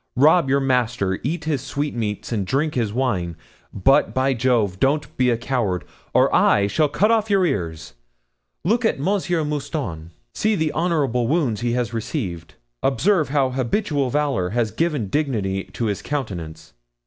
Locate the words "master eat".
0.59-1.43